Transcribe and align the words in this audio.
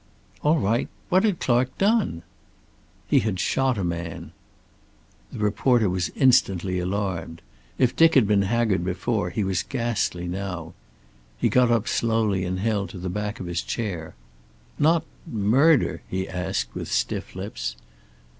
"All 0.41 0.57
right. 0.57 0.89
What 1.09 1.23
had 1.23 1.39
Clark 1.39 1.77
done?" 1.77 2.23
"He 3.07 3.19
had 3.19 3.39
shot 3.39 3.77
a 3.77 3.83
man." 3.83 4.31
The 5.31 5.37
reporter 5.37 5.91
was 5.91 6.09
instantly 6.15 6.79
alarmed. 6.79 7.43
If 7.77 7.95
Dick 7.95 8.15
had 8.15 8.25
been 8.25 8.41
haggard 8.41 8.83
before, 8.83 9.29
he 9.29 9.43
was 9.43 9.61
ghastly 9.61 10.27
now. 10.27 10.73
He 11.37 11.49
got 11.49 11.69
up 11.69 11.87
slowly 11.87 12.45
and 12.45 12.59
held 12.61 12.89
to 12.89 12.97
the 12.97 13.09
back 13.09 13.39
of 13.39 13.45
his 13.45 13.61
chair. 13.61 14.15
"Not 14.79 15.05
murder?" 15.31 16.01
he 16.09 16.27
asked, 16.27 16.73
with 16.73 16.91
stiff 16.91 17.35
lips. 17.35 17.75